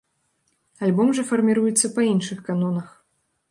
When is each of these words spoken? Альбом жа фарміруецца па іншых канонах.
Альбом 0.87 1.11
жа 1.19 1.25
фарміруецца 1.33 1.93
па 1.99 2.09
іншых 2.13 2.43
канонах. 2.51 2.89